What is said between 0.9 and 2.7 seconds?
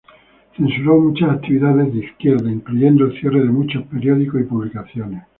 muchas actividades de izquierda,